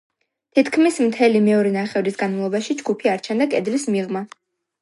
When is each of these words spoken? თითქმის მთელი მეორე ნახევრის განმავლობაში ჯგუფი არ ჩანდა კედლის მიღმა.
თითქმის 0.59 0.97
მთელი 1.09 1.41
მეორე 1.49 1.73
ნახევრის 1.77 2.19
განმავლობაში 2.23 2.79
ჯგუფი 2.83 3.15
არ 3.15 3.25
ჩანდა 3.29 3.49
კედლის 3.55 3.89
მიღმა. 3.97 4.27